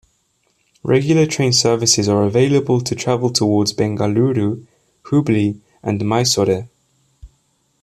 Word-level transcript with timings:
Regular 0.81 1.27
train 1.27 1.53
services 1.53 2.09
are 2.09 2.23
available 2.23 2.81
to 2.81 2.95
travel 2.95 3.29
towards 3.29 3.71
Bengaluru, 3.71 4.65
Hubli 5.03 5.59
and 5.83 6.03
Mysore. 6.03 6.67